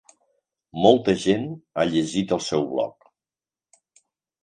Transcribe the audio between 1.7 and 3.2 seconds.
ha llegit el seu bloc.